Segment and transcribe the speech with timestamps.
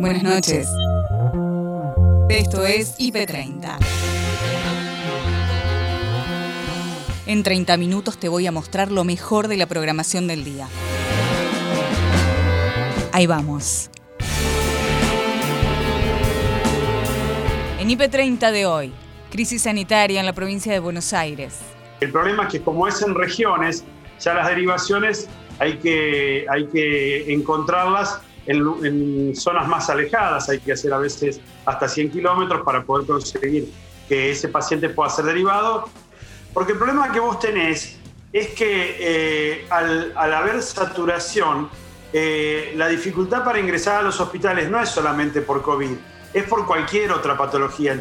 [0.00, 0.68] Buenas noches.
[2.28, 3.78] Esto es IP30.
[7.26, 10.68] En 30 minutos te voy a mostrar lo mejor de la programación del día.
[13.12, 13.90] Ahí vamos.
[17.80, 18.92] En IP30 de hoy,
[19.30, 21.58] crisis sanitaria en la provincia de Buenos Aires.
[22.00, 23.84] El problema es que como es en regiones,
[24.20, 25.28] ya las derivaciones
[25.58, 31.88] hay que, hay que encontrarlas en, zonas más alejadas, hay que hacer a veces hasta
[31.88, 33.70] 100 kilómetros para poder conseguir
[34.08, 35.88] que ese paciente pueda ser derivado,
[36.54, 37.96] porque el problema que vos tenés
[38.32, 41.68] es que eh, al, haber saturación,
[42.12, 45.90] eh, la dificultad para ingresar a los hospitales no es solamente por COVID,
[46.32, 48.00] es por cualquier otra patología.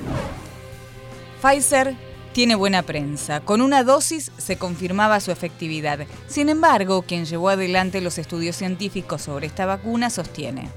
[1.41, 2.06] Pfizer
[2.37, 3.39] tiene buena prensa.
[3.39, 6.05] Con una dosis se confirmaba su efectividad.
[6.27, 10.69] Sin embargo, quien llevó adelante los estudios científicos sobre esta vacuna sostiene.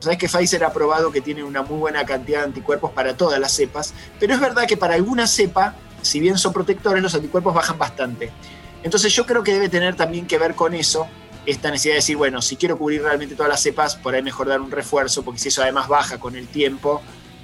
[0.00, 3.38] Sabes que Pfizer ha probado que tiene una muy buena cantidad de anticuerpos para todas
[3.38, 7.54] las cepas, pero es verdad que para alguna cepa, si bien son protectores, los anticuerpos
[7.54, 8.32] bajan bastante.
[8.82, 11.06] Entonces yo creo que debe tener también que ver con eso
[11.46, 14.48] esta necesidad de decir, bueno, si quiero cubrir realmente todas las cepas, por ahí mejor
[14.48, 17.02] dar un refuerzo, porque si eso además baja con el tiempo,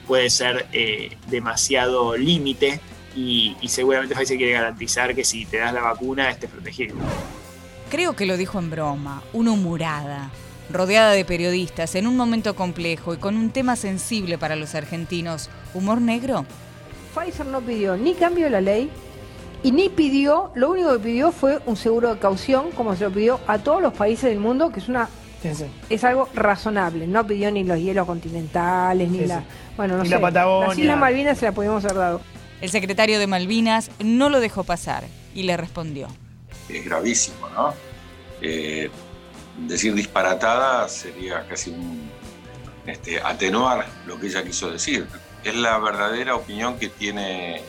[0.09, 2.81] puede ser eh, demasiado límite
[3.15, 6.95] y, seguramente Pfizer quiere garantizar que si te das la vacuna estés protegido.
[7.91, 10.31] Creo que lo dijo en broma, una humorada,
[10.71, 15.51] rodeada de periodistas, en un momento complejo y con un tema sensible para los argentinos.
[15.75, 16.47] ¿Humor negro?
[17.15, 18.91] Pfizer no pidió ni cambio de la ley
[19.63, 23.11] y ni pidió, lo único que pidió fue un seguro de caución, como se lo
[23.11, 25.09] pidió a todos los países del mundo, que es una
[25.89, 27.07] es algo razonable.
[27.07, 29.43] No pidió ni los hielos continentales, ni la.
[29.77, 30.11] Bueno, no sé.
[30.11, 30.69] La Patagonia.
[30.69, 32.21] Las Islas Malvinas se la podíamos haber dado.
[32.61, 36.09] El secretario de Malvinas no lo dejó pasar y le respondió.
[36.69, 37.73] Es gravísimo, ¿no?
[38.43, 38.91] Eh,
[39.67, 42.11] decir disparatada sería casi un,
[42.87, 45.07] este, atenuar lo que ella quiso decir.
[45.43, 47.63] Es la verdadera opinión que tiene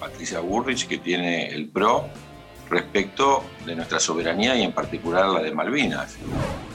[0.00, 2.08] Patricia Burrich, que tiene el PRO
[2.70, 6.16] respecto de nuestra soberanía y en particular la de Malvinas.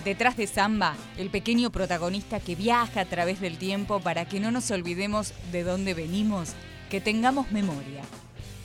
[0.05, 4.51] Detrás de Samba, el pequeño protagonista que viaja a través del tiempo para que no
[4.51, 6.53] nos olvidemos de dónde venimos
[6.93, 8.03] que tengamos memoria.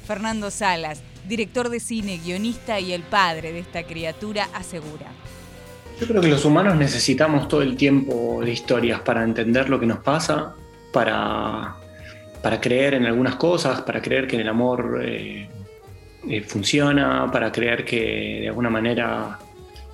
[0.06, 5.06] Fernando Salas, director de cine, guionista y el padre de esta criatura, asegura.
[5.98, 9.86] Yo creo que los humanos necesitamos todo el tiempo de historias para entender lo que
[9.86, 10.54] nos pasa,
[10.92, 11.76] para,
[12.42, 15.48] para creer en algunas cosas, para creer que el amor eh,
[16.28, 19.38] eh, funciona, para creer que de alguna manera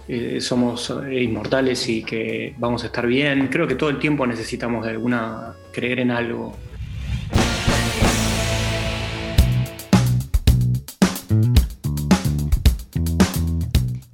[0.09, 3.47] eh, somos inmortales y que vamos a estar bien.
[3.47, 6.57] Creo que todo el tiempo necesitamos de alguna creer en algo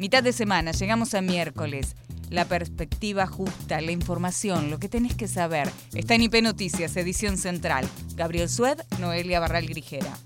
[0.00, 1.94] Mitad de semana, llegamos a miércoles.
[2.30, 5.70] La perspectiva justa, la información, lo que tenés que saber.
[5.92, 7.86] Está en IP Noticias, edición central.
[8.14, 10.16] Gabriel Sued, Noelia Barral Grijera.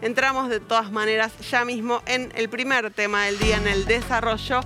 [0.00, 4.60] Entramos de todas maneras ya mismo en el primer tema del día, en el desarrollo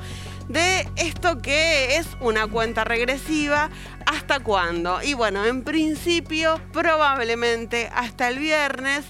[0.48, 3.70] de esto que es una cuenta regresiva.
[4.06, 5.02] ¿Hasta cuándo?
[5.02, 9.04] Y bueno, en principio, probablemente hasta el viernes,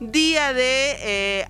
[0.00, 0.98] día de...
[1.00, 1.48] Eh,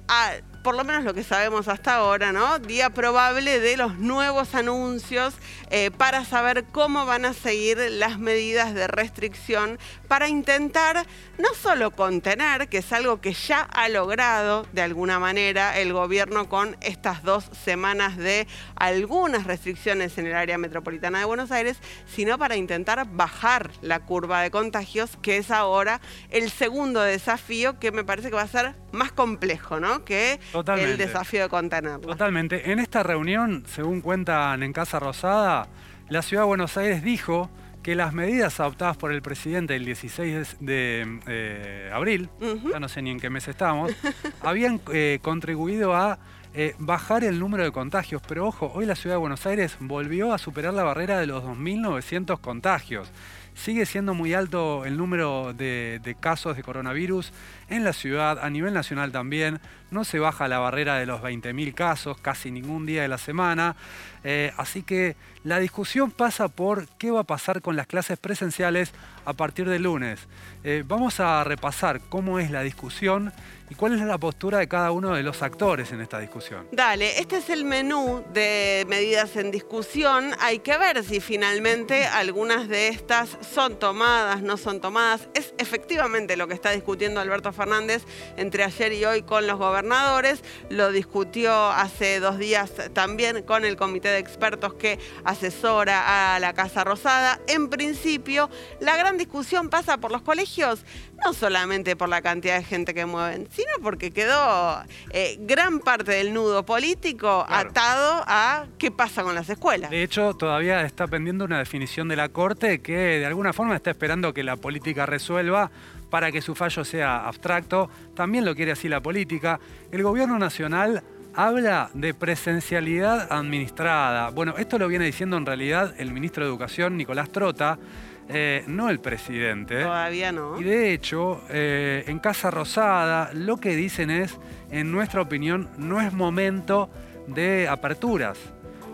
[0.65, 2.59] por lo menos lo que sabemos hasta ahora, ¿no?
[2.59, 5.35] Día probable de los nuevos anuncios
[5.71, 11.91] eh, para saber cómo van a seguir las medidas de restricción para intentar no solo
[11.91, 17.23] contener, que es algo que ya ha logrado de alguna manera el gobierno con estas
[17.23, 21.77] dos semanas de algunas restricciones en el área metropolitana de Buenos Aires,
[22.07, 26.01] sino para intentar bajar la curva de contagios, que es ahora
[26.31, 30.07] el segundo desafío que me parece que va a ser más complejo, ¿no?
[30.07, 30.41] Que
[30.77, 32.07] el desafío de contenerlo.
[32.07, 32.71] Totalmente.
[32.71, 35.69] En esta reunión, según cuentan en Casa Rosada,
[36.09, 37.51] la Ciudad de Buenos Aires dijo
[37.83, 42.31] que las medidas adoptadas por el presidente el 16 de eh, abril,
[42.71, 43.93] ya no sé ni en qué mes estamos,
[44.41, 46.19] habían eh, contribuido a
[46.55, 48.23] eh, bajar el número de contagios.
[48.27, 51.45] Pero ojo, hoy la Ciudad de Buenos Aires volvió a superar la barrera de los
[51.45, 53.11] 2.900 contagios.
[53.55, 57.33] Sigue siendo muy alto el número de, de, casos de coronavirus
[57.69, 59.61] en la ciudad, a nivel nacional también.
[59.91, 63.77] No se baja la barrera de los 20.000 casos casi ningún día de la semana.
[64.25, 68.93] Eh, así que la discusión pasa por qué va a pasar con las clases presenciales
[69.27, 70.21] a partir del lunes.
[70.65, 73.33] Eh, vamos a repasar cómo es la discusión
[73.71, 76.67] y cuál es la postura de cada uno de los actores en esta discusión.
[76.73, 80.33] Dale, este es el menú de medidas en discusión.
[80.41, 85.29] Hay que ver si finalmente algunas de estas son tomadas, no son tomadas.
[85.35, 88.05] Es efectivamente lo que está discutiendo Alberto Fernández
[88.37, 93.77] entre ayer y hoy con los gobernadores lo discutió hace dos días también con el
[93.77, 97.41] comité de expertos que asesora a la Casa Rosada.
[97.47, 100.85] En principio, la gran discusión pasa por los colegios,
[101.25, 106.13] no solamente por la cantidad de gente que mueven, sino porque quedó eh, gran parte
[106.13, 109.91] del nudo político atado a qué pasa con las escuelas.
[109.91, 113.91] De hecho, todavía está pendiendo una definición de la Corte que de alguna forma está
[113.91, 115.71] esperando que la política resuelva
[116.15, 117.91] para que su fallo sea abstracto.
[118.15, 119.59] También lo quiere así la política.
[119.91, 121.03] El gobierno nacional
[121.35, 124.31] habla de presencialidad administrada.
[124.31, 127.81] Bueno, esto lo viene diciendo en realidad el ministro de Educación, Nicolás Trota,
[128.29, 129.83] eh, no el presidente.
[129.83, 130.61] Todavía no.
[130.61, 134.39] Y de hecho, eh, en Casa Rosada lo que dicen es,
[134.71, 136.91] en nuestra opinión, no es momento
[137.27, 138.39] de aperturas.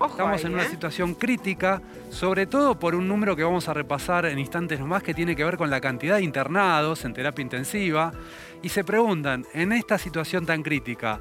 [0.07, 0.69] Estamos en una ¿eh?
[0.69, 5.13] situación crítica, sobre todo por un número que vamos a repasar en instantes nomás, que
[5.13, 8.13] tiene que ver con la cantidad de internados en terapia intensiva.
[8.63, 11.21] Y se preguntan, en esta situación tan crítica,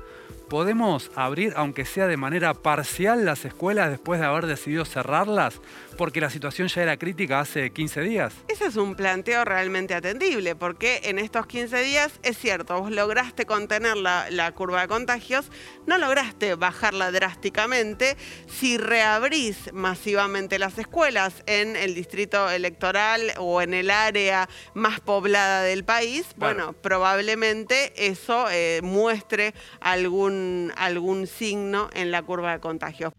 [0.49, 5.59] ¿podemos abrir, aunque sea de manera parcial, las escuelas después de haber decidido cerrarlas?
[5.99, 8.33] Porque la situación ya era crítica hace 15 días.
[8.47, 13.45] Ese es un planteo realmente atendible, porque en estos 15 días es cierto, vos lograste
[13.45, 15.51] contener la, la curva de contagios,
[15.87, 18.15] no lograste bajarla drásticamente.
[18.47, 25.63] Si reabrís masivamente las escuelas en el distrito electoral o en el área más poblada
[25.63, 33.11] del país, bueno, probablemente eso eh, muestre algún, algún signo en la curva de contagios.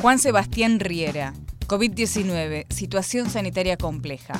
[0.00, 1.34] Juan Sebastián Riera,
[1.66, 4.32] COVID-19, situación sanitaria compleja.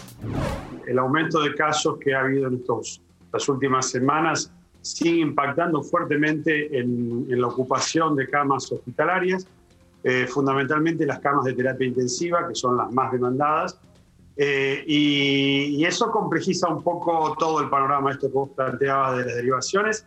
[0.86, 6.78] El aumento de casos que ha habido en estos, las últimas semanas sigue impactando fuertemente
[6.78, 9.46] en, la ocupación de camas hospitalarias,
[10.02, 13.78] eh, fundamentalmente las camas de terapia intensiva, que son las más demandadas,
[14.38, 19.24] eh, y, y, eso complejiza un poco todo el panorama, esto que vos planteabas de
[19.26, 20.06] las derivaciones,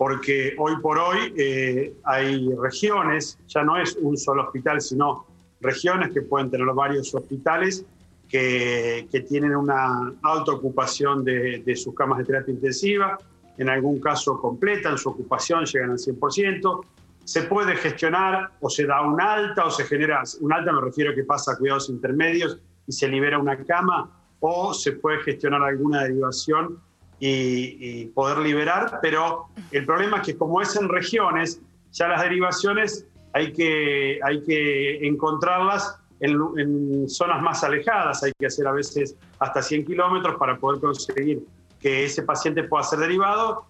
[0.00, 5.26] porque hoy por hoy eh, hay regiones, ya no es un solo hospital, sino
[5.60, 7.84] regiones que pueden tener varios hospitales
[8.26, 13.18] que, que tienen una alta ocupación de, de, sus camas de terapia intensiva,
[13.58, 16.80] en algún caso completan su ocupación, llegan al 100%.
[17.26, 21.10] Se puede gestionar o se da un alta o se genera, un alta me refiero
[21.10, 24.10] a que pasa a cuidados intermedios y se libera una cama,
[24.40, 26.78] o se puede gestionar alguna derivación
[27.20, 31.60] y, y, poder liberar, pero el problema es que como es en regiones,
[31.92, 38.46] ya las derivaciones hay que, hay que encontrarlas en, en zonas más alejadas, hay que
[38.46, 41.42] hacer a veces hasta 100 kilómetros para poder conseguir
[41.78, 43.66] que ese paciente pueda ser derivado,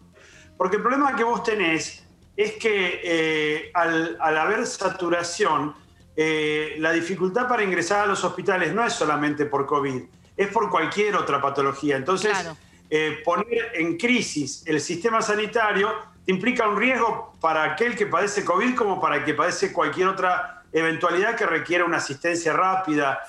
[0.56, 2.06] porque el problema que vos tenés
[2.36, 5.74] es que eh, al, al, haber saturación,
[6.16, 10.02] eh, la dificultad para ingresar a los hospitales no es solamente por COVID,
[10.36, 11.96] es por cualquier otra patología.
[11.96, 12.56] Entonces, claro
[12.90, 15.90] eh, poner en crisis el sistema sanitario
[16.26, 20.64] implica un riesgo para aquel que padece COVID como para el que padece cualquier otra
[20.72, 23.20] eventualidad que requiera una asistencia rápida.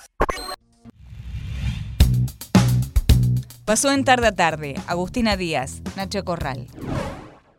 [3.64, 4.74] Pasó en tarde a tarde.
[4.86, 6.66] Agustina Díaz, Nacho Corral.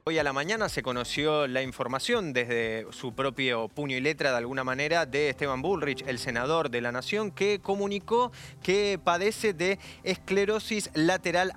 [0.06, 4.38] Hoy a la mañana se conoció la información desde su propio puño y letra, de
[4.38, 9.80] alguna manera, de Esteban Bullrich, el senador de la Nación, que comunicó que padece de
[10.04, 11.54] esclerosis lateral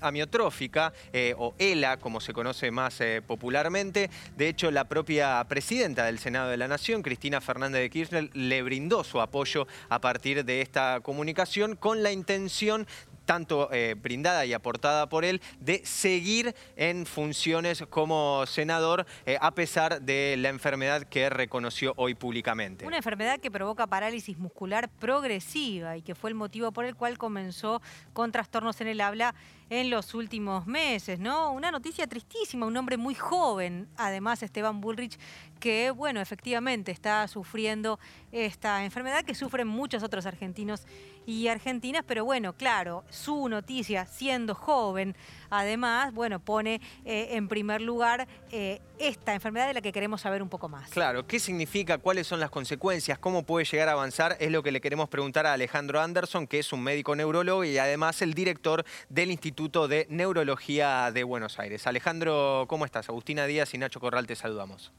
[0.00, 4.08] amiotrófica, eh, o ELA, como se conoce más eh, popularmente.
[4.34, 8.62] De hecho, la propia presidenta del Senado de la Nación, Cristina Fernández de Kirchner, le
[8.62, 12.86] brindó su apoyo a partir de esta comunicación con la intención
[13.24, 19.54] tanto eh, brindada y aportada por él, de seguir en funciones como senador eh, a
[19.54, 22.86] pesar de la enfermedad que reconoció hoy públicamente.
[22.86, 27.18] Una enfermedad que provoca parálisis muscular progresiva y que fue el motivo por el cual
[27.18, 27.80] comenzó
[28.12, 29.34] con trastornos en el habla
[29.70, 31.52] en los últimos meses, ¿no?
[31.52, 35.16] Una noticia tristísima, un hombre muy joven, además Esteban Bullrich,
[35.60, 38.00] que, bueno, efectivamente está sufriendo
[38.32, 40.82] esta enfermedad que sufren muchos otros argentinos
[41.26, 45.16] y argentinas, pero bueno, claro, su noticia, siendo joven,
[45.50, 50.42] además, bueno, pone eh, en primer lugar eh, esta enfermedad de la que queremos saber
[50.42, 50.90] un poco más.
[50.90, 51.98] Claro, ¿qué significa?
[51.98, 53.18] ¿Cuáles son las consecuencias?
[53.18, 54.36] ¿Cómo puede llegar a avanzar?
[54.40, 57.78] Es lo que le queremos preguntar a Alejandro Anderson, que es un médico neurólogo y
[57.78, 61.86] además el director del Instituto de Neurología de Buenos Aires.
[61.86, 63.08] Alejandro, ¿cómo estás?
[63.08, 64.92] Agustina Díaz y Nacho Corral te saludamos.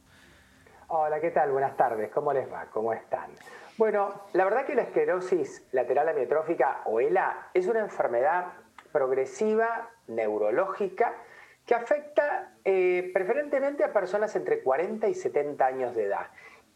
[0.88, 1.52] Hola, ¿qué tal?
[1.52, 2.12] Buenas tardes.
[2.14, 2.66] ¿Cómo les va?
[2.74, 3.32] ¿Cómo están?
[3.82, 8.54] Bueno, la verdad que la esclerosis lateral amiotrófica o ELA es una enfermedad
[8.92, 11.16] progresiva neurológica
[11.66, 16.28] que afecta eh, preferentemente a personas entre 40 y 70 años de edad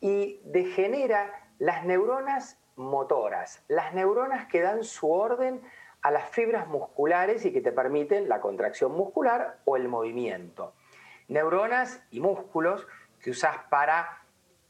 [0.02, 5.62] y degenera las neuronas motoras, las neuronas que dan su orden
[6.02, 10.74] a las fibras musculares y que te permiten la contracción muscular o el movimiento.
[11.28, 12.88] Neuronas y músculos
[13.22, 14.24] que usas para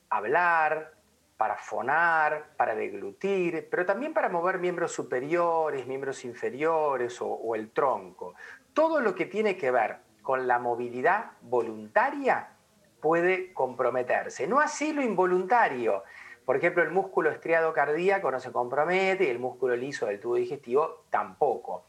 [0.09, 0.94] hablar,
[1.37, 8.35] para fonar, para deglutir, pero también para mover miembros superiores, miembros inferiores o, el tronco.
[8.73, 12.49] Todo lo que tiene que ver con la movilidad voluntaria
[13.01, 14.47] puede comprometerse.
[14.47, 16.03] No así lo involuntario.
[16.45, 20.35] Por ejemplo, el músculo estriado cardíaco no se compromete y el músculo liso del tubo
[20.35, 21.85] digestivo tampoco.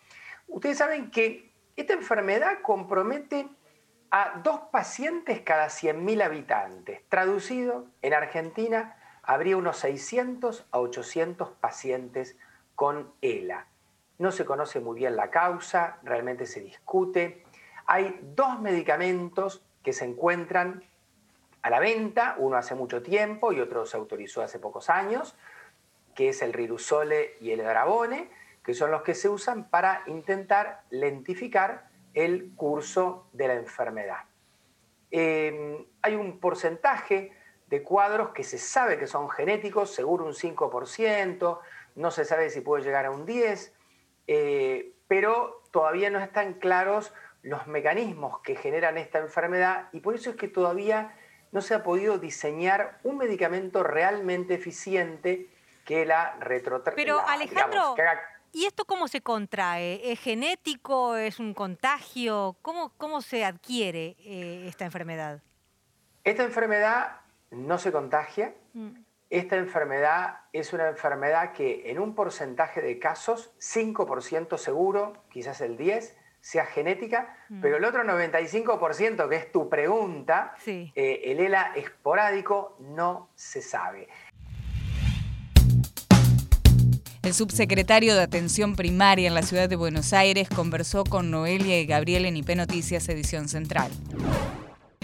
[0.49, 3.49] Ustedes saben que esta enfermedad compromete
[4.11, 7.03] a dos pacientes cada 100.000 habitantes.
[7.09, 12.37] Traducido, en Argentina habría unos 600 a 800 pacientes
[12.75, 13.67] con ELA.
[14.19, 17.45] No se conoce muy bien la causa, realmente se discute.
[17.87, 20.85] Hay dos medicamentos que se encuentran
[21.63, 25.37] a la venta, uno hace mucho tiempo y otro se autorizó hace pocos años,
[26.15, 28.31] que es el rirusole y el grabone,
[28.65, 34.25] que son los que se usan para intentar lentificar el curso de la enfermedad.
[35.11, 37.33] Em, hay un porcentaje
[37.67, 41.59] de cuadros que se sabe que son genéticos, seguro un 5%,
[41.97, 43.73] no se sabe si puede llegar a un 10%,
[44.29, 50.31] eh, pero todavía no están claros los mecanismos que generan esta enfermedad y por eso
[50.31, 51.15] es que todavía
[51.53, 55.49] no se ha podido diseñar un medicamento realmente eficiente
[55.85, 56.97] que la retrotraiga.
[56.97, 57.95] Pero Alejandro,
[58.53, 60.11] ¿y esto cómo se contrae?
[60.11, 61.17] ¿Es genético?
[61.17, 62.57] ¿Es un contagio?
[62.63, 65.41] ¿Cómo, cómo se adquiere eh, esta enfermedad?
[66.25, 67.21] Esta enfermedad
[67.57, 68.55] no se contagia.
[68.75, 68.91] Mm.
[69.29, 75.77] Esta enfermedad es una enfermedad que en un porcentaje de casos, 5% seguro, quizás el
[75.77, 77.61] 10%, sea genética, mm.
[77.61, 84.07] pero el otro 95%, que es tu pregunta, eh, el ELA esporádico, no se sabe.
[87.25, 91.87] El subsecretario de Atención Primaria en la ciudad de Buenos Aires conversó con Noelia y
[91.87, 93.91] Gabriel en IP Noticias Edición Central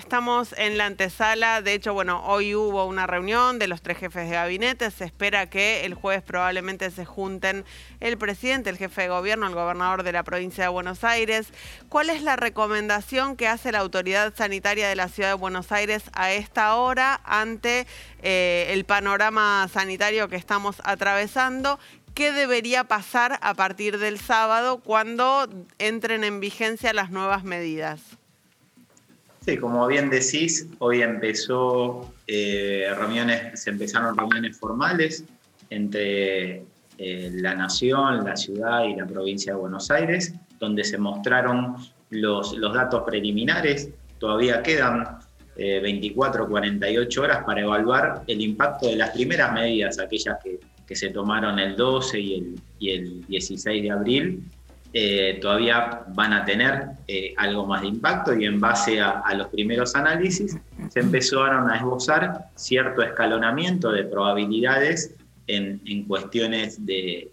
[0.03, 1.63] estamos en la antesala.
[1.63, 4.91] De hecho, bueno, hoy hubo una reunión de los tres jefes de gabinete.
[4.91, 7.65] Se espera que el jueves probablemente se junten
[8.01, 11.53] el presidente, el jefe de gobierno, el gobernador de la provincia de Buenos Aires.
[11.89, 16.03] ¿Cuál es la recomendación que hace la autoridad sanitaria de la ciudad de Buenos Aires
[16.15, 17.87] a esta hora ante
[18.23, 21.79] eh, el panorama sanitario que estamos atravesando?
[22.13, 28.19] ¿Qué debería pasar a partir del sábado cuando entren en vigencia las nuevas medidas?
[29.45, 35.25] Sí, como bien decís, hoy empezó eh, reuniones, se empezaron reuniones formales
[35.69, 36.63] entre
[36.99, 41.75] eh, la nación, la ciudad y la provincia de Buenos Aires, donde se mostraron
[42.11, 43.89] los, los datos preliminares.
[44.21, 45.19] Todavía quedan
[45.57, 50.95] 24 eh, 48 horas para evaluar el impacto de las primeras medidas, aquellas que, que
[50.95, 54.45] se tomaron el 12 y el, y el 16 de abril,
[54.95, 59.47] eh, todavía van a tener eh, algo más de impacto y en base a, los
[59.47, 60.59] primeros análisis
[60.91, 65.15] se empezaron a esbozar cierto escalonamiento de probabilidades
[65.47, 67.31] en, cuestiones de,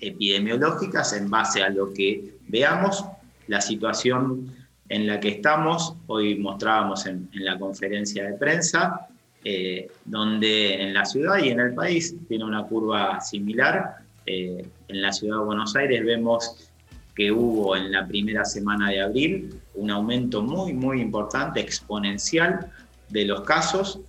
[0.00, 3.04] epidemiológicas en base a lo que veamos,
[3.46, 4.52] la situación
[4.88, 9.06] en la que estamos, hoy mostrábamos en, la conferencia de prensa,
[9.44, 15.02] eh, donde en la ciudad y en el país tiene una curva similar, eh, en
[15.02, 16.70] la ciudad de Buenos Aires vemos
[17.14, 22.70] que hubo en la primera semana de abril un aumento muy, muy importante, exponencial
[23.08, 24.00] de los casos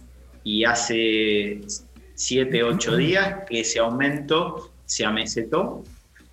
[0.44, 1.62] y hace
[2.16, 5.84] 7, 8 días que ese aumento se amesetó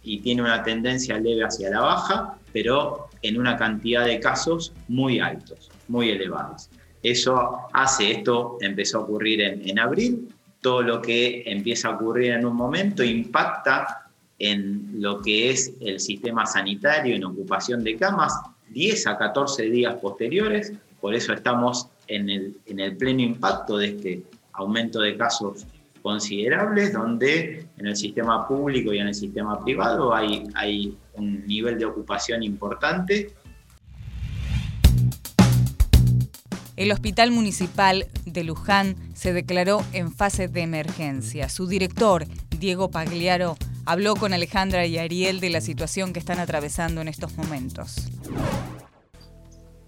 [0.02, 5.20] y tiene una tendencia leve hacia la baja, pero en una cantidad de casos muy
[5.20, 6.70] altos, muy elevados.
[7.02, 10.28] Eso hace, esto empezó a ocurrir en, en abril,
[10.60, 16.00] todo lo que empieza a ocurrir en un momento impacta en lo que es el
[16.00, 18.32] sistema sanitario en ocupación de camas
[18.70, 23.88] 10 a 14 días posteriores, por eso estamos en el, en el pleno impacto de
[23.88, 24.22] este
[24.52, 25.66] aumento de casos
[26.02, 31.84] considerables, donde en el sistema público y en el sistema privado hay un nivel de
[31.84, 33.32] ocupación importante
[36.78, 41.48] El Hospital Municipal de Luján se declaró en fase de emergencia.
[41.48, 47.00] Su director, Diego Pagliaro, habló con Alejandra y Ariel de la situación que están atravesando
[47.00, 47.96] en estos momentos.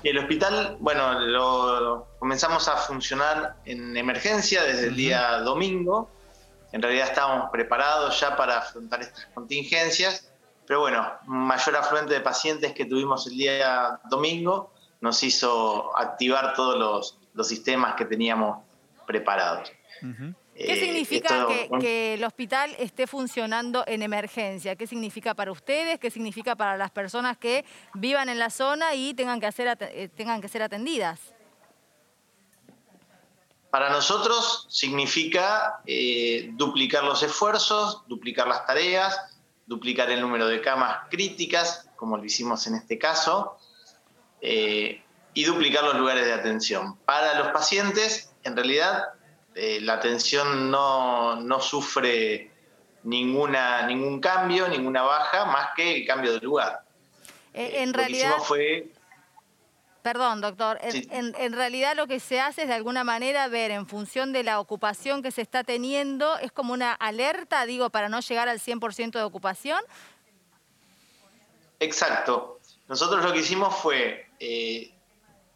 [0.02, 6.10] El hospital, bueno, lo comenzamos a funcionar en emergencia desde el día domingo.
[6.72, 10.28] En realidad estábamos preparados ya para afrontar estas contingencias,
[10.66, 16.78] pero bueno, mayor afluente de pacientes que tuvimos el día domingo nos hizo activar todos
[16.78, 17.16] los,
[17.48, 18.62] sistemas que teníamos
[19.06, 19.72] preparados.
[20.00, 20.34] ¿Qué
[20.74, 24.76] Eh, significa esto- que, que el hospital esté funcionando en emergencia?
[24.76, 25.98] ¿Qué significa para ustedes?
[25.98, 27.64] ¿Qué significa para las personas que
[27.94, 31.18] vivan en la zona y tengan que, hacer, eh, tengan que ser atendidas?
[33.70, 39.18] Para nosotros significa eh, duplicar los esfuerzos, duplicar las tareas,
[39.66, 43.56] duplicar el número de camas críticas, como lo hicimos en este caso,
[44.40, 45.02] eh,
[45.34, 46.96] y duplicar los lugares de atención.
[47.04, 49.04] Para los pacientes, en realidad,
[49.54, 52.50] eh, la atención no, no sufre
[53.04, 56.82] ninguna, ningún cambio, ninguna baja, más que el cambio de lugar.
[57.54, 58.88] Eh, en Lo que realidad, hicimos fue
[60.02, 61.06] perdón doctor, Sí.
[61.10, 64.42] en- en realidad lo que se hace es de alguna manera ver en función de
[64.42, 68.60] la ocupación que se está teniendo, es como una alerta, digo, para no llegar al
[68.60, 69.78] 100% de ocupación.
[71.80, 72.60] Exacto.
[72.88, 74.92] Nosotros lo que hicimos fue, eh,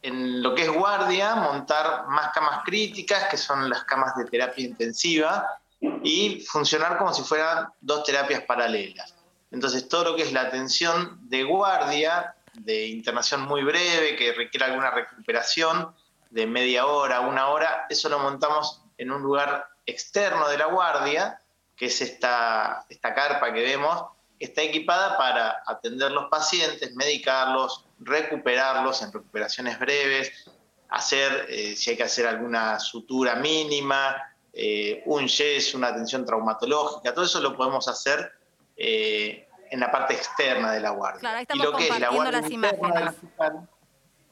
[0.03, 4.67] en lo que es guardia, montar más camas críticas, que son las camas de terapia
[4.67, 5.59] intensiva,
[6.03, 9.15] y funcionar como si fueran dos terapias paralelas.
[9.51, 14.67] Entonces, todo lo que es la atención de guardia, de internación muy breve, que requiere
[14.67, 15.95] alguna recuperación
[16.31, 21.41] de media hora, una hora, eso lo montamos en un lugar externo de la guardia,
[21.77, 24.05] que es esta, esta carpa que vemos,
[24.45, 30.47] está equipada para atender los pacientes, medicarlos, recuperarlos en recuperaciones breves,
[30.89, 34.17] hacer, eh, si hay que hacer alguna sutura mínima,
[34.53, 38.33] eh, un yes, una atención traumatológica, todo eso lo podemos hacer
[38.77, 41.21] eh, en la parte externa de la guardia.
[41.21, 43.15] Claro, ahí Y estamos lo que es la guardia las interna del imágenes.
[43.15, 43.69] hospital,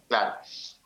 [0.08, 0.34] claro,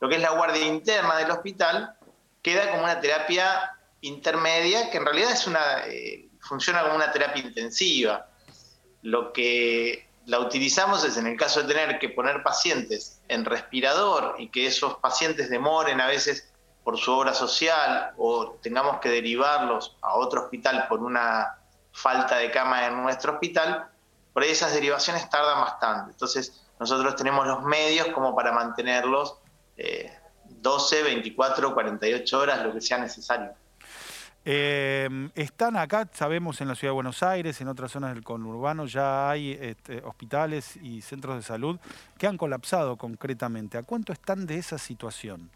[0.01, 1.97] lo que es la guardia interna del hospital
[2.43, 5.61] queda como una terapia intermedia que en realidad es una
[6.41, 8.29] funciona como una terapia intensiva.
[9.07, 14.35] Lo que la utilizamos es en el caso de tener que poner pacientes en respirador
[14.39, 19.97] y que esos pacientes demoren a veces por su obra social o tengamos que derivarlos
[20.03, 21.57] a otro hospital por una
[21.93, 23.89] falta de cama en nuestro hospital,
[24.33, 26.11] por esas derivaciones tardan bastante.
[26.11, 29.37] Entonces nosotros tenemos los medios como para mantenerlos
[29.77, 30.13] eh,
[30.47, 33.53] 12, 24, 48 horas, lo que sea necesario.
[34.49, 38.87] Eh, están acá, sabemos, en la ciudad de Buenos Aires, en otras zonas del conurbano,
[38.87, 41.81] ya hay este, hospitales y centros de salud
[42.17, 43.77] que han colapsado concretamente.
[43.77, 45.51] ¿A cuánto están de esa situación?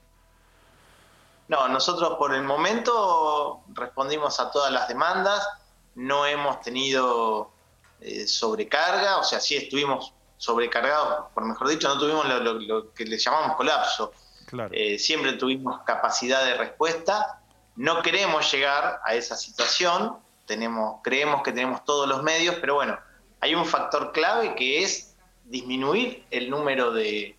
[1.46, 5.48] No, nosotros por el momento respondimos a todas las demandas,
[5.94, 7.52] no hemos tenido
[8.00, 12.92] eh, sobrecarga, o sea, sí estuvimos sobrecargados, por mejor dicho, no tuvimos lo, lo- lo
[12.92, 14.12] que le llamamos colapso.
[14.46, 14.70] Claro.
[14.74, 17.39] Eh, siempre tuvimos capacidad de respuesta.
[17.80, 22.98] No queremos llegar a esa situación, tenemos, creemos que tenemos todos los medios, pero bueno,
[23.40, 25.16] hay un factor clave que es
[25.46, 27.38] disminuir el número de,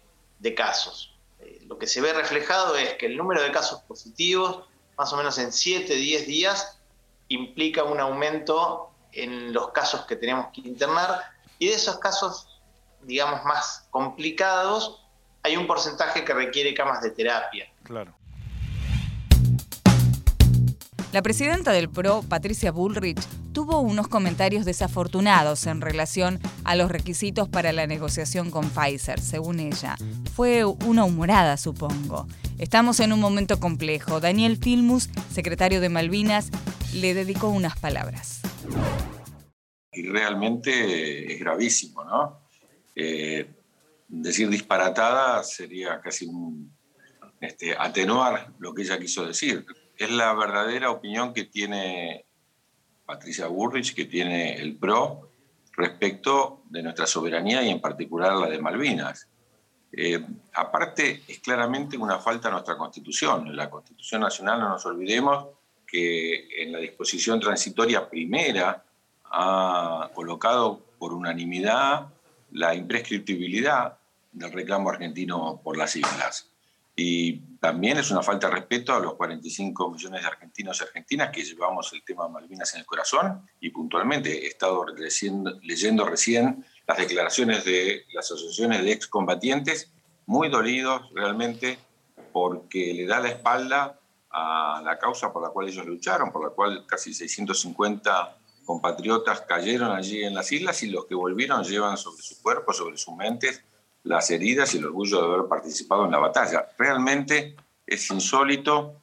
[0.58, 1.16] casos.
[1.42, 4.64] Eh, lo que se ve reflejado es que el número de casos positivos,
[4.98, 6.80] más o menos en 7, 10 días,
[7.28, 11.22] implica un aumento en los casos que tenemos que internar
[11.60, 12.60] y de esos casos,
[13.04, 15.06] digamos, más complicados,
[15.44, 17.72] hay un porcentaje que requiere camas de terapia.
[17.84, 18.16] Claro.
[21.12, 23.20] La presidenta del PRO, Patricia Bullrich,
[23.52, 29.60] tuvo unos comentarios desafortunados en relación a los requisitos para la negociación con Pfizer, según
[29.60, 29.98] ella.
[30.34, 32.28] Fue una humorada, supongo.
[32.60, 34.22] Estamos en un momento complejo.
[34.22, 36.50] Daniel Filmus, secretario de Malvinas,
[36.94, 38.40] le dedicó unas palabras.
[39.92, 42.40] y realmente es gravísimo, ¿no?
[42.96, 43.46] Eh,
[44.08, 46.74] decir disparatada sería casi un,
[47.42, 49.66] este, atenuar lo que ella quiso decir.
[50.02, 52.26] Es la verdadera opinión que tiene
[53.06, 55.30] Patricia Burrich, que tiene el PRO,
[55.74, 59.28] respecto de nuestra soberanía y en particular la de Malvinas.
[59.92, 63.46] Eh, aparte, es claramente una falta a nuestra Constitución.
[63.46, 65.50] En la Constitución Nacional no nos olvidemos
[65.86, 68.84] que en la disposición transitoria primera
[69.26, 72.08] ha colocado por unanimidad
[72.54, 74.00] la imprescriptibilidad
[74.32, 76.51] del reclamo argentino por las islas.
[77.04, 81.32] Y también es una falta de respeto a los 45 millones de argentinos y argentinas
[81.32, 86.64] que llevamos el tema Malvinas en el corazón y puntualmente he estado leyendo, leyendo recién
[86.86, 89.92] las declaraciones de las asociaciones de excombatientes,
[90.28, 91.80] muy dolidos realmente
[92.32, 96.52] porque le da la espalda a la causa por la cual ellos lucharon, por la
[96.52, 102.22] cual casi 650 compatriotas cayeron allí en las islas y los que volvieron llevan sobre
[102.22, 103.64] su cuerpo, sobre sus mentes,
[104.04, 106.68] las heridas y el orgullo de haber participado en la batalla.
[106.78, 108.96] Realmente es insólito.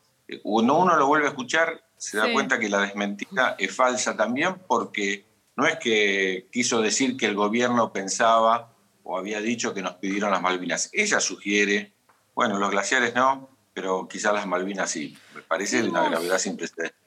[0.42, 2.32] Cuando uno lo vuelve a escuchar, se da Sí.
[2.32, 5.24] cuenta que la desmentida es falsa también porque
[5.56, 10.30] no es que quiso decir que el gobierno pensaba o había dicho que nos pidieron
[10.30, 10.90] las Malvinas.
[10.92, 11.92] Ella sugiere,
[12.34, 15.16] bueno, los glaciares no, pero quizás las Malvinas sí.
[15.34, 16.98] Me parece de una gravedad sin precedentes.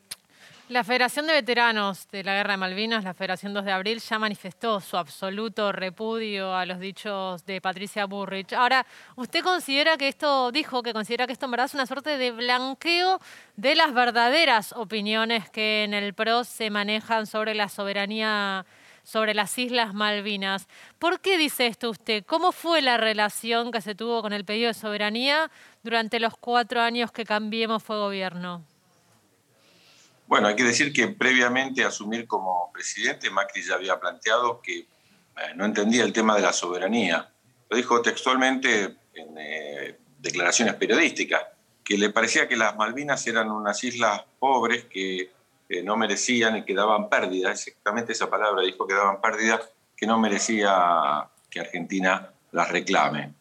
[0.71, 4.17] La Federación de Veteranos de la Guerra de Malvinas, la Federación 2 de Abril, ya
[4.17, 8.53] manifestó su absoluto repudio a los dichos de Patricia Burrich.
[8.53, 8.85] Ahora,
[9.17, 12.31] ¿usted considera que esto, dijo que considera que esto en verdad es una suerte de
[12.31, 13.19] blanqueo
[13.57, 18.65] de las verdaderas opiniones que en el PRO se manejan sobre la soberanía
[19.03, 20.69] sobre las Islas Malvinas.
[20.99, 22.23] ¿Por qué dice esto usted?
[22.25, 25.51] ¿Cómo fue la relación que se tuvo con el pedido de soberanía
[25.83, 28.63] durante los cuatro años que Cambiemos fue gobierno?
[30.31, 34.77] Bueno, hay que decir que previamente a asumir como presidente, Macri ya había planteado que
[34.79, 34.87] eh,
[35.57, 37.29] no entendía el tema de la soberanía.
[37.69, 41.41] Lo dijo textualmente en eh, declaraciones periodísticas,
[41.83, 45.33] que le parecía que las Malvinas eran unas islas pobres que
[45.67, 49.59] eh, no merecían y que daban pérdida, exactamente esa palabra dijo que daban pérdida,
[49.97, 53.33] que no merecía que Argentina las reclame.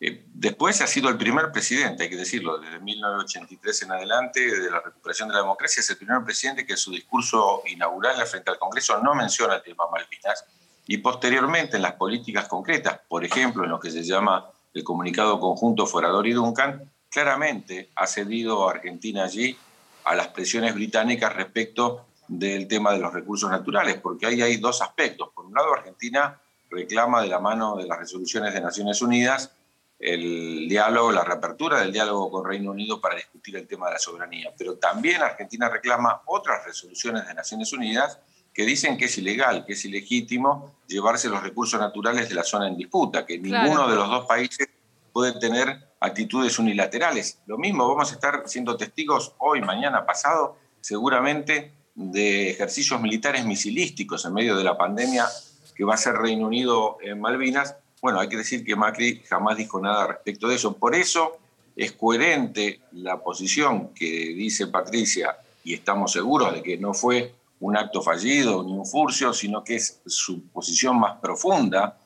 [0.00, 4.70] Eh, después ha sido el primer presidente, hay que decirlo, desde 1983 en adelante, de
[4.70, 8.50] la recuperación de la democracia, es el primer presidente que en su discurso inaugural frente
[8.50, 10.44] al Congreso no menciona el tema Malvinas
[10.86, 15.40] y posteriormente en las políticas concretas, por ejemplo, en lo que se llama el comunicado
[15.40, 19.56] conjunto Forador y Duncan, claramente ha cedido Argentina allí
[20.04, 24.80] a las presiones británicas respecto del tema de los recursos naturales, porque ahí hay dos
[24.80, 25.30] aspectos.
[25.34, 29.50] Por un lado, Argentina reclama de la mano de las resoluciones de Naciones Unidas
[29.98, 33.98] el diálogo, la reapertura del diálogo con Reino Unido para discutir el tema de la
[33.98, 34.52] soberanía.
[34.56, 38.20] Pero también Argentina reclama otras resoluciones de Naciones Unidas
[38.52, 42.68] que dicen que es ilegal, que es ilegítimo llevarse los recursos naturales de la zona
[42.68, 44.68] en disputa, que ninguno de los dos países
[45.12, 47.40] puede tener actitudes unilaterales.
[47.46, 54.24] Lo mismo, vamos a estar siendo testigos hoy, mañana, pasado, seguramente de ejercicios militares misilísticos
[54.24, 55.26] en medio de la pandemia
[55.74, 59.56] que va a ser Reino Unido en Malvinas, bueno, hay que decir que Macri jamás
[59.56, 60.76] dijo nada respecto de eso.
[60.76, 61.38] Por eso
[61.76, 67.76] es coherente la posición que dice Patricia, y estamos seguros de que no fue un
[67.76, 71.98] acto fallido ni un furcio, sino que es su posición más profunda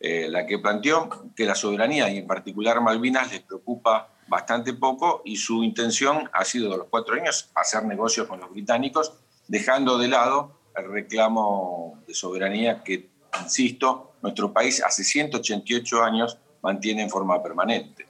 [0.00, 5.22] eh, la que planteó que la soberanía y en particular Malvinas les preocupa bastante poco
[5.24, 9.14] y su intención ha sido de los cuatro años hacer negocios con los británicos,
[9.48, 13.10] dejando de lado el reclamo de soberanía que,
[13.42, 18.06] insisto, nuestro país hace 188 años mantiene en forma permanente.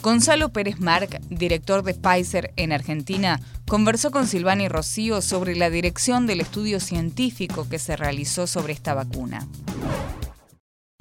[0.00, 6.26] Gonzalo Pérez Marc, director de Pfizer en Argentina, conversó con Silvani Rocío sobre la dirección
[6.26, 9.46] del estudio científico que se realizó sobre esta vacuna.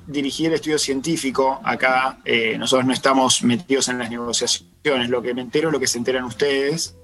[0.08, 5.34] Dirigir el estudio científico, acá eh, nosotros no estamos metidos en las negociaciones, lo que
[5.34, 6.96] me entero, lo que se enteran ustedes,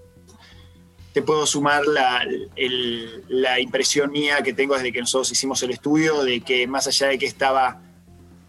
[1.13, 2.25] te puedo sumar la,
[3.29, 7.07] la, impresión mía que tengo desde que nosotros hicimos el estudio, de que más allá
[7.09, 7.79] de que estaba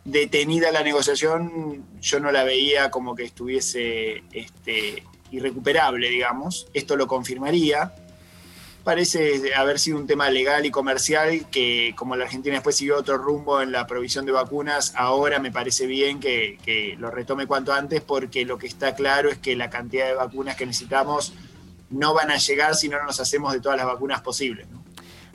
[0.05, 6.66] detenida la negociación, yo no la veía como que estuviese este, irrecuperable, digamos.
[6.72, 7.94] Esto lo confirmaría.
[8.83, 13.18] Parece haber sido un tema legal y comercial que, como la Argentina después siguió otro
[13.18, 17.74] rumbo en la provisión de vacunas, ahora me parece bien que, que lo retome cuanto
[17.74, 21.35] antes porque lo que está claro es que la cantidad de vacunas que necesitamos
[21.90, 24.66] no van a llegar si no nos hacemos de todas las vacunas posibles.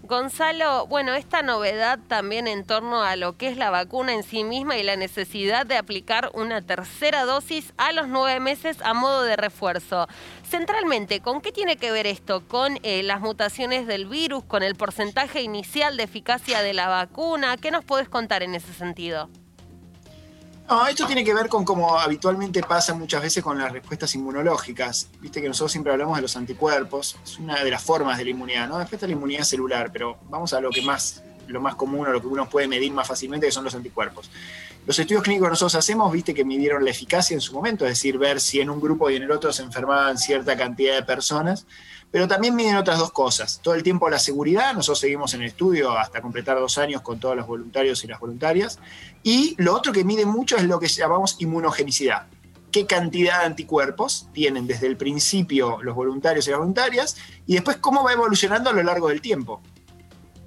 [0.10, 4.44] Gonzalo, bueno, esta novedad también en torno a lo que es la vacuna en sí
[4.44, 9.22] misma y la necesidad de aplicar una tercera dosis a los nueve meses a modo
[9.22, 10.08] de refuerzo.
[10.50, 12.42] Centralmente, ¿con qué tiene que ver esto?
[12.48, 14.44] ¿Con eh, las mutaciones del virus?
[14.44, 17.58] ¿Con el porcentaje inicial de eficacia de la vacuna?
[17.58, 19.30] ¿Qué nos podés contar en ese sentido?
[20.70, 25.10] No, esto tiene que ver con como habitualmente pasa muchas veces con las respuestas inmunológicas.
[25.20, 28.30] Viste que nosotros siempre hablamos de los anticuerpos, es una de las formas de la
[28.30, 28.78] inmunidad, ¿no?
[28.78, 32.12] Después está la inmunidad celular, pero vamos a lo que más, lo más común o
[32.12, 34.30] lo que uno puede medir más fácilmente, que son los anticuerpos.
[34.86, 37.94] Los estudios clínicos que nosotros hacemos, viste que midieron la eficacia en su momento, es
[37.94, 41.02] decir, ver si en un grupo y en el otro se enfermaban cierta cantidad de
[41.02, 41.66] personas
[42.12, 43.60] pero también miden otras dos cosas.
[43.62, 47.20] Todo el tiempo la seguridad, nosotros seguimos en el estudio hasta completar dos años con
[47.20, 48.80] todos los voluntarios y las voluntarias.
[49.22, 52.28] Y lo otro que mide mucho es lo que llamamos inmunogenicidad.
[52.72, 57.18] ¿Qué cantidad de anticuerpos tienen desde el principio los voluntarios y las voluntarias?
[57.46, 59.62] Y después cómo va evolucionando a lo largo del tiempo.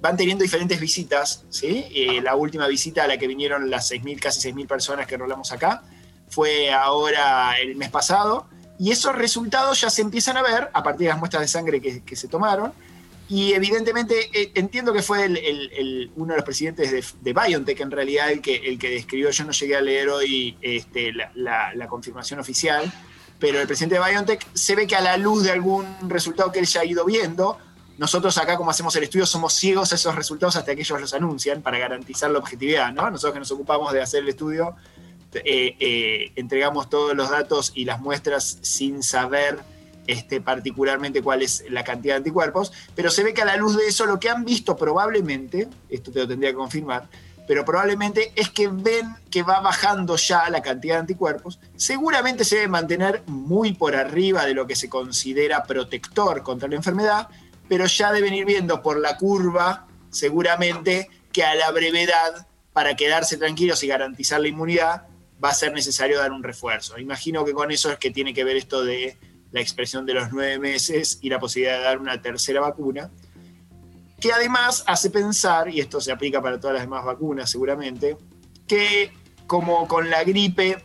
[0.01, 1.85] Van teniendo diferentes visitas, ¿sí?
[1.95, 5.51] Eh, la última visita a la que vinieron las 6.000, casi 6.000 personas que enrolamos
[5.53, 5.83] acá
[6.27, 8.47] fue ahora el mes pasado
[8.83, 11.79] y esos resultados ya se empiezan a ver a partir de las muestras de sangre
[11.79, 12.73] que, se tomaron.
[13.29, 15.25] Y evidentemente eh, entiendo que fue
[16.17, 19.45] uno de los presidentes de, de, BioNTech en realidad el que, el que describió, yo
[19.45, 22.91] no llegué a leer hoy este, la, confirmación oficial,
[23.39, 26.59] pero el presidente de BioNTech se ve que a la luz de algún resultado que
[26.59, 27.57] él ya ha ido viendo,
[27.97, 31.13] nosotros acá como hacemos el estudio somos ciegos a esos resultados hasta que ellos los
[31.13, 33.09] anuncian para garantizar la objetividad, ¿no?
[33.09, 34.75] Nosotros que nos ocupamos de hacer el estudio
[35.35, 39.59] eh, eh, entregamos todos los datos y las muestras sin saber
[40.07, 43.77] este, particularmente cuál es la cantidad de anticuerpos, pero se ve que a la luz
[43.77, 47.07] de eso lo que han visto probablemente, esto te lo tendría que confirmar,
[47.47, 52.55] pero probablemente es que ven que va bajando ya la cantidad de anticuerpos, seguramente se
[52.57, 57.29] debe mantener muy por arriba de lo que se considera protector contra la enfermedad,
[57.67, 63.37] pero ya deben ir viendo por la curva, seguramente, que a la brevedad, para quedarse
[63.37, 65.07] tranquilos y garantizar la inmunidad,
[65.43, 66.97] va a ser necesario dar un refuerzo.
[66.97, 69.17] Imagino que con eso es que tiene que ver esto de
[69.51, 73.11] la expresión de los nueve meses y la posibilidad de dar una tercera vacuna,
[74.19, 78.17] que además hace pensar, y esto se aplica para todas las demás vacunas seguramente,
[78.67, 79.11] que
[79.45, 80.83] como con la gripe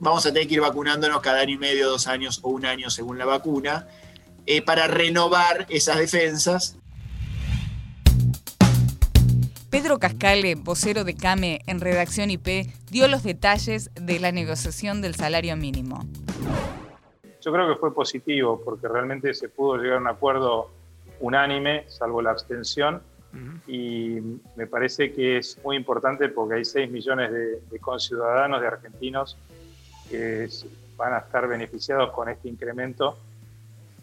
[0.00, 2.90] vamos a tener que ir vacunándonos cada año y medio, dos años o un año
[2.90, 3.86] según la vacuna,
[4.44, 6.76] eh, para renovar esas defensas.
[9.74, 15.16] Pedro Cascale, vocero de CAME en Redacción IP, dio los detalles de la negociación del
[15.16, 16.06] salario mínimo.
[17.40, 20.70] Yo creo que fue positivo porque realmente se pudo llegar a un acuerdo
[21.18, 23.02] unánime, salvo la abstención,
[23.66, 24.20] y
[24.54, 29.36] me parece que es muy importante porque hay 6 millones de, de conciudadanos, de argentinos,
[30.08, 30.48] que
[30.96, 33.18] van a estar beneficiados con este incremento,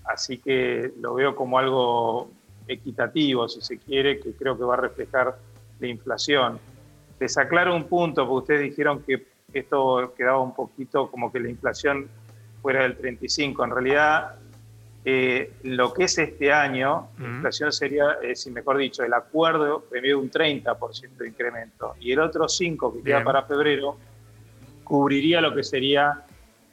[0.04, 2.30] así que lo veo como algo
[2.68, 5.38] equitativo, si se quiere, que creo que va a reflejar
[5.82, 6.60] la inflación.
[7.20, 11.50] Les aclaro un punto, porque ustedes dijeron que esto quedaba un poquito como que la
[11.50, 12.08] inflación
[12.62, 13.65] fuera del 35.
[13.65, 14.36] En realidad,
[15.04, 19.84] eh, lo que es este año, la inflación sería, eh, si mejor dicho, el acuerdo
[19.89, 23.98] prevé un 30% de incremento y el otro 5% que queda para febrero
[24.84, 26.24] cubriría lo que sería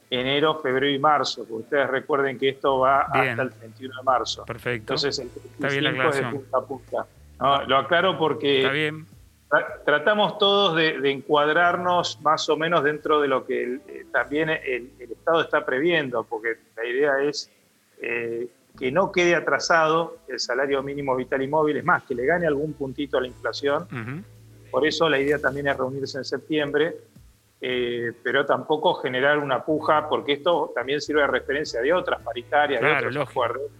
[0.09, 1.43] enero, febrero y marzo.
[1.43, 4.45] Porque ustedes recuerden que esto va hasta el 31 de marzo.
[4.45, 4.93] Perfecto.
[4.93, 7.07] Entonces, el Está bien la 35 es de punta a punta.
[7.39, 9.05] No, lo aclaro porque Está bien.
[9.49, 14.05] tra- tratamos todos de, de encuadrarnos más o menos dentro de lo que el- eh,
[14.11, 17.49] también el, el Estado está previendo, porque la idea es
[18.01, 18.47] eh,
[18.77, 22.45] que no quede atrasado el salario mínimo vital y móvil, es más, que le gane
[22.47, 23.87] algún puntito a la inflación.
[24.71, 26.95] Por eso la idea también es reunirse en septiembre,
[27.59, 32.79] eh, pero tampoco generar una puja, porque esto también sirve de referencia de otras paritarias,
[32.81, 33.31] de otros lógico.
[33.31, 33.71] acuerdos.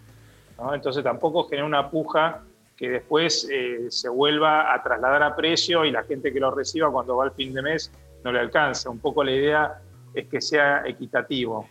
[0.58, 0.74] ¿no?
[0.74, 2.42] Entonces tampoco generar una puja
[2.80, 6.90] que después eh, se vuelva a trasladar a precio y la gente que lo reciba
[6.90, 7.92] cuando va al fin de mes
[8.24, 8.90] no le alcanza.
[8.90, 9.82] Un poco la idea
[10.14, 11.68] es que sea equitativo.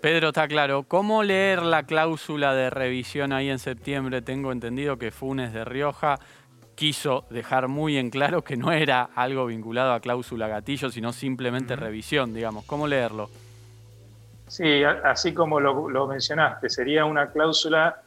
[0.00, 0.82] Pedro, está claro.
[0.82, 4.20] ¿Cómo leer la cláusula de revisión ahí en septiembre?
[4.20, 6.18] Tengo entendido que Funes de Rioja
[6.74, 11.76] quiso dejar muy en claro que no era algo vinculado a cláusula gatillo, sino simplemente
[11.76, 12.64] revisión, digamos.
[12.64, 13.30] ¿Cómo leerlo?
[14.48, 18.02] Sí, así como lo, lo mencionaste, sería una cláusula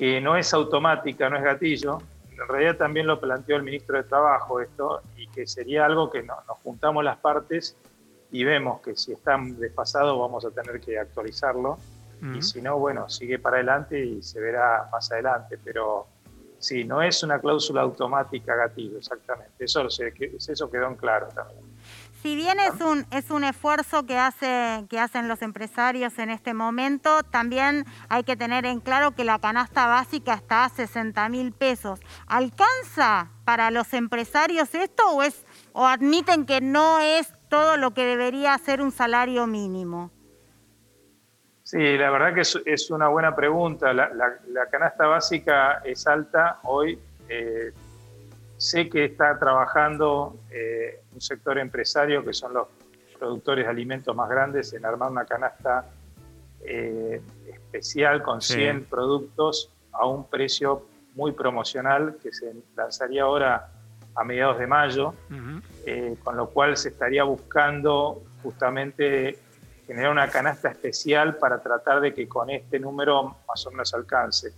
[0.00, 1.98] que no es automática, no es gatillo.
[2.32, 6.22] En realidad también lo planteó el ministro de Trabajo esto, y que sería algo que
[6.22, 7.76] no- nos juntamos las partes
[8.32, 11.78] y vemos que si están desfasados vamos a tener que actualizarlo.
[12.34, 15.58] Y si no, bueno, sigue para adelante y se verá más adelante.
[15.62, 16.06] Pero
[16.58, 19.52] sí, no es una cláusula automática gatillo, exactamente.
[19.64, 20.14] Eso, se-
[20.48, 21.60] eso quedó en claro también.
[22.22, 26.52] Si bien es un, es un esfuerzo que, hace, que hacen los empresarios en este
[26.52, 31.52] momento, también hay que tener en claro que la canasta básica está a 60 mil
[31.52, 31.98] pesos.
[32.26, 38.04] ¿Alcanza para los empresarios esto o, es, o admiten que no es todo lo que
[38.04, 40.10] debería ser un salario mínimo?
[41.62, 43.94] Sí, la verdad que es, es una buena pregunta.
[43.94, 46.98] La, la- la canasta básica es alta hoy.
[47.30, 47.72] eh,
[48.60, 52.68] sé que está trabajando eh, un sector empresario que son los
[53.18, 55.86] productores de alimentos más grandes en armar una canasta
[56.62, 58.54] eh, especial con Sí.
[58.54, 63.70] 100 productos a un precio muy promocional que se lanzaría ahora
[64.14, 65.14] a mediados de mayo
[65.86, 69.38] eh, con lo cual se estaría buscando justamente
[69.86, 74.52] generar una canasta especial para tratar de que con este número más o menos alcance.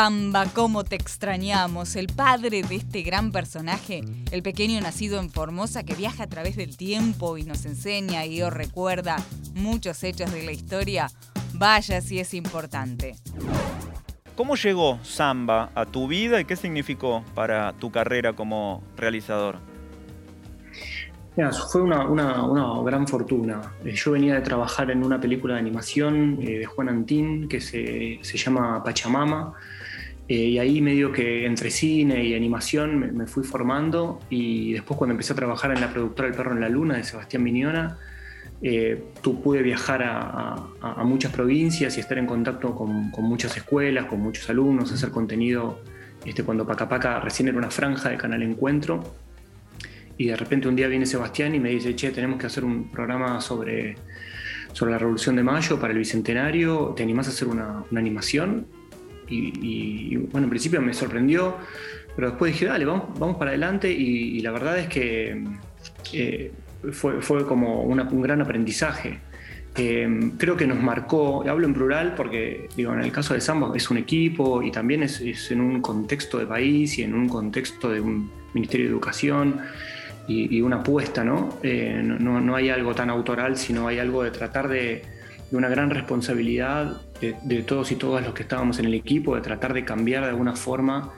[0.00, 4.00] Samba, cómo te extrañamos, el padre de este gran personaje,
[4.32, 8.40] el pequeño nacido en Formosa que viaja a través del tiempo y nos enseña y
[8.40, 9.16] os recuerda
[9.54, 11.08] muchos hechos de la historia,
[11.52, 13.16] vaya si es importante.
[14.36, 19.58] ¿Cómo llegó Samba a tu vida y qué significó para tu carrera como realizador?
[21.36, 23.60] Mira, fue una, una- una gran fortuna.
[23.84, 27.60] Eh, Yo venía de trabajar en una película de animación eh, de Juan Antín que
[27.60, 29.52] se, se llama Pachamama.
[30.30, 34.20] Eh, y ahí medio que entre cine y animación me, fui formando.
[34.30, 37.02] Y después cuando empecé a trabajar en la productora El Perro en la Luna de
[37.02, 37.98] Sebastián Miñona,
[38.62, 44.20] eh, tu- pude viajar a, muchas provincias y estar en contacto con, muchas escuelas, con
[44.20, 45.80] muchos alumnos, hacer contenido
[46.24, 49.02] este, cuando Paca Paca recién era una franja de Canal Encuentro.
[50.16, 52.88] y de repente un día viene Sebastián y me dice, che, tenemos que hacer un
[52.88, 53.96] programa sobre,
[54.74, 58.66] sobre la Revolución de Mayo para el Bicentenario, ¿te animás a hacer una animación?
[59.30, 61.56] Y, y, bueno, en principio me sorprendió,
[62.16, 65.42] pero después dije, dale, vamos, vamos para adelante y, y la verdad es que
[66.12, 66.52] eh,
[66.92, 69.18] fue, fue como una, un gran aprendizaje.
[69.76, 73.70] Eh, creo que nos marcó, hablo en plural porque digo, en el caso de Samba
[73.76, 77.28] es un equipo y también es, es en un contexto de país y en un
[77.28, 79.60] contexto de un Ministerio de Educación
[80.26, 81.60] y, y una apuesta, ¿no?
[81.62, 82.40] Eh, ¿no?
[82.40, 85.02] no, hay algo tan autoral, sino hay algo de tratar de,
[85.50, 89.42] de una gran responsabilidad de, todos y todas los que estábamos en el equipo, de
[89.42, 91.12] tratar de cambiar de alguna forma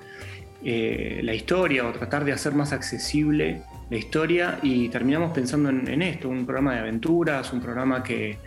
[0.65, 6.03] eh, la historia o tratar de hacer más accesible la historia y terminamos pensando en,
[6.03, 8.39] esto, un programa de aventuras, un programa que,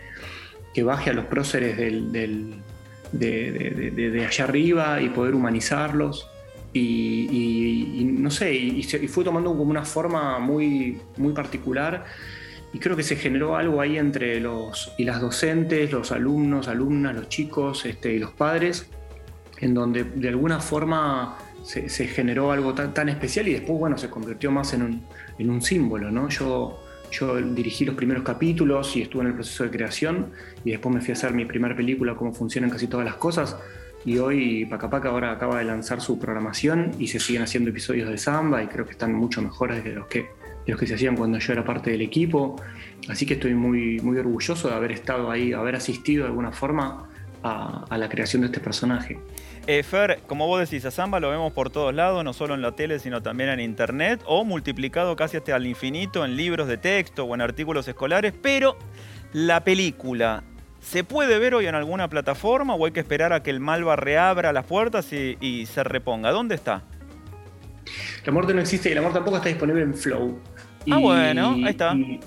[0.74, 1.90] que baje a los próceres de,
[3.12, 6.28] de, de, allá arriba y poder humanizarlos.
[6.72, 12.04] Y, no sé, y, y, fue tomando como una forma muy, muy particular
[12.76, 17.14] y creo que se generó algo ahí entre los y las docentes, los alumnos, alumnas,
[17.14, 18.86] los chicos este, y los padres,
[19.60, 23.96] en donde de alguna forma se, se generó algo tan, tan, especial y después, bueno,
[23.96, 25.02] se convirtió más en un,
[25.38, 26.28] en un símbolo, ¿no?
[26.28, 26.78] Yo,
[27.10, 31.00] yo dirigí los primeros capítulos y estuve en el proceso de creación y después me
[31.00, 33.56] fui a hacer mi primera película, cómo funcionan casi todas las cosas.
[34.04, 38.10] Y hoy Paca Paca ahora acaba de lanzar su programación y se siguen haciendo episodios
[38.10, 40.26] de samba y creo que están mucho mejores de los que,
[40.66, 42.56] los que se hacían cuando yo era parte del equipo.
[43.08, 47.08] Así que estoy muy, muy orgulloso de haber estado ahí, haber asistido de alguna forma
[47.42, 49.18] a, la creación de este personaje.
[49.66, 52.62] Eh, Fer, como vos decís, a Samba lo vemos por todos lados, no solo en
[52.62, 56.76] la tele, sino también en internet, o multiplicado casi hasta al infinito en libros de
[56.76, 58.76] texto o en artículos escolares, pero
[59.32, 60.44] la película,
[60.80, 63.96] ¿se puede ver hoy en alguna plataforma o hay que esperar a que el Malva
[63.96, 66.30] reabra las puertas y se reponga?
[66.30, 66.82] ¿Dónde está?
[68.26, 70.40] La muerte no existe y la muerte tampoco está disponible en Flow.
[70.84, 71.94] Y, ah, bueno, ahí está.
[71.94, 72.20] Y,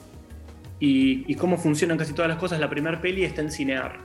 [0.79, 3.99] y, y, cómo funcionan casi todas las cosas, la primera peli está en Cinear.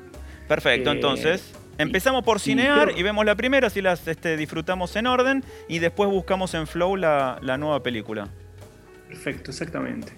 [0.49, 5.09] Perfecto, eh, entonces Empezamos por cinear y vemos la primera, si las este, disfrutamos en
[5.09, 8.29] orden, y después buscamos en Flow la, la nueva película.
[9.09, 10.13] Perfecto, exactamente.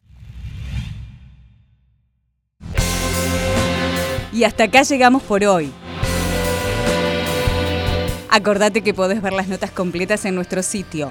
[4.33, 5.73] Y hasta acá llegamos por hoy.
[8.29, 11.11] Acordate que podés ver las notas completas en nuestro sitio